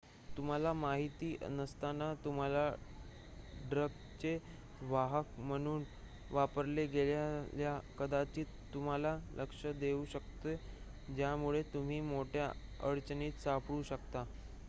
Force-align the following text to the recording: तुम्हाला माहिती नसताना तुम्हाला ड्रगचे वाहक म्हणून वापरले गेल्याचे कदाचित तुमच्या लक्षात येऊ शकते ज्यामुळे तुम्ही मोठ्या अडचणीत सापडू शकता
तुम्हाला 0.27 0.71
माहिती 0.75 1.27
नसताना 1.49 2.13
तुम्हाला 2.23 2.63
ड्रगचे 3.69 4.37
वाहक 4.83 5.39
म्हणून 5.39 5.83
वापरले 6.29 6.85
गेल्याचे 6.87 7.77
कदाचित 7.99 8.45
तुमच्या 8.73 9.17
लक्षात 9.35 9.83
येऊ 9.83 10.03
शकते 10.13 10.55
ज्यामुळे 11.07 11.61
तुम्ही 11.73 12.01
मोठ्या 12.03 12.51
अडचणीत 12.81 13.41
सापडू 13.43 13.81
शकता 13.85 14.25